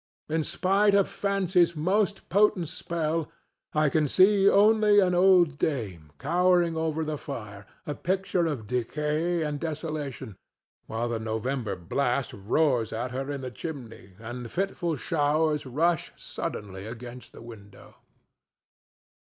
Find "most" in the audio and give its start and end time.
1.75-2.27